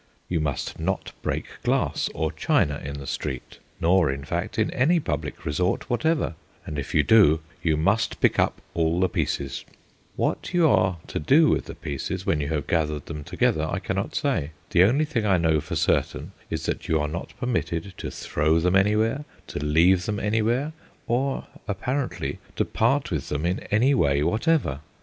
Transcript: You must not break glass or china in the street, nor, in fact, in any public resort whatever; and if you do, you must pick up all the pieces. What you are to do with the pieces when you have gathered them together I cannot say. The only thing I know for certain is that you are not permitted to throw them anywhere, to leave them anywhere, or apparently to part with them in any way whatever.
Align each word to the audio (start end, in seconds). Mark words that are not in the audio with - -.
You 0.27 0.39
must 0.39 0.79
not 0.79 1.11
break 1.21 1.45
glass 1.61 2.09
or 2.15 2.31
china 2.31 2.81
in 2.83 2.97
the 2.97 3.05
street, 3.05 3.59
nor, 3.79 4.11
in 4.11 4.23
fact, 4.25 4.57
in 4.57 4.71
any 4.71 4.99
public 4.99 5.45
resort 5.45 5.91
whatever; 5.91 6.33
and 6.65 6.79
if 6.79 6.95
you 6.95 7.03
do, 7.03 7.39
you 7.61 7.77
must 7.77 8.19
pick 8.19 8.39
up 8.39 8.63
all 8.73 8.99
the 8.99 9.07
pieces. 9.07 9.63
What 10.15 10.55
you 10.55 10.67
are 10.67 10.97
to 11.05 11.19
do 11.19 11.49
with 11.49 11.65
the 11.65 11.75
pieces 11.75 12.25
when 12.25 12.41
you 12.41 12.47
have 12.47 12.65
gathered 12.65 13.05
them 13.05 13.23
together 13.23 13.69
I 13.71 13.77
cannot 13.77 14.15
say. 14.15 14.53
The 14.71 14.85
only 14.85 15.05
thing 15.05 15.27
I 15.27 15.37
know 15.37 15.61
for 15.61 15.75
certain 15.75 16.31
is 16.49 16.65
that 16.65 16.87
you 16.87 16.99
are 16.99 17.07
not 17.07 17.35
permitted 17.39 17.93
to 17.97 18.09
throw 18.09 18.59
them 18.59 18.75
anywhere, 18.75 19.23
to 19.49 19.63
leave 19.63 20.07
them 20.07 20.19
anywhere, 20.19 20.73
or 21.05 21.45
apparently 21.67 22.39
to 22.55 22.65
part 22.65 23.11
with 23.11 23.29
them 23.29 23.45
in 23.45 23.59
any 23.69 23.93
way 23.93 24.23
whatever. 24.23 24.79